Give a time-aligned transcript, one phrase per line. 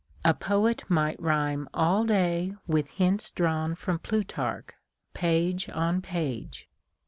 [0.25, 4.71] A poet might rhyme all day with hints drawn from Plutarch,
[5.13, 6.67] page on page.